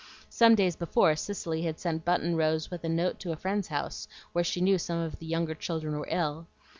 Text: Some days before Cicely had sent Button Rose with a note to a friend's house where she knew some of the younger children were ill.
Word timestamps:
Some 0.31 0.55
days 0.55 0.75
before 0.75 1.15
Cicely 1.15 1.61
had 1.61 1.79
sent 1.79 2.05
Button 2.05 2.35
Rose 2.35 2.71
with 2.71 2.83
a 2.83 2.89
note 2.89 3.19
to 3.19 3.33
a 3.33 3.35
friend's 3.35 3.67
house 3.67 4.07
where 4.33 4.43
she 4.43 4.59
knew 4.59 4.79
some 4.79 4.97
of 4.97 5.19
the 5.19 5.27
younger 5.27 5.53
children 5.53 5.95
were 5.95 6.07
ill. 6.09 6.47